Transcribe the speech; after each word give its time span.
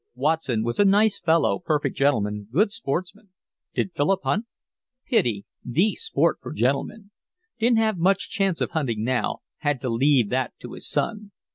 Watson 0.15 0.63
was 0.63 0.79
a 0.79 0.83
nice 0.85 1.19
fellow, 1.19 1.59
perfect 1.63 1.95
gentleman, 1.95 2.47
good 2.51 2.71
sportsman—did 2.71 3.91
Philip 3.93 4.21
hunt? 4.23 4.47
Pity, 5.05 5.45
THE 5.63 5.93
sport 5.93 6.39
for 6.41 6.53
gentlemen. 6.53 7.11
Didn't 7.59 7.77
have 7.77 7.99
much 7.99 8.27
chance 8.31 8.61
of 8.61 8.71
hunting 8.71 9.03
now, 9.03 9.41
had 9.57 9.79
to 9.81 9.89
leave 9.89 10.29
that 10.29 10.53
to 10.61 10.73
his 10.73 10.89
son. 10.89 11.33